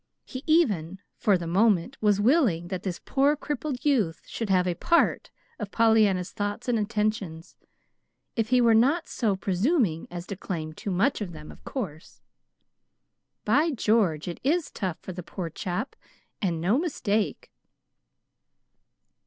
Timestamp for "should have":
4.25-4.65